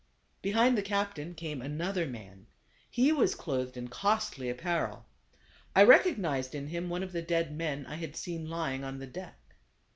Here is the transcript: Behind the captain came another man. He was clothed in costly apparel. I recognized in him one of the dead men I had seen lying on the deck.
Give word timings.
Behind 0.41 0.75
the 0.75 0.81
captain 0.81 1.35
came 1.35 1.61
another 1.61 2.07
man. 2.07 2.47
He 2.89 3.11
was 3.11 3.35
clothed 3.35 3.77
in 3.77 3.87
costly 3.89 4.49
apparel. 4.49 5.05
I 5.75 5.83
recognized 5.83 6.55
in 6.55 6.69
him 6.69 6.89
one 6.89 7.03
of 7.03 7.11
the 7.11 7.21
dead 7.21 7.55
men 7.55 7.85
I 7.85 7.97
had 7.97 8.15
seen 8.15 8.49
lying 8.49 8.83
on 8.83 8.97
the 8.97 9.05
deck. 9.05 9.37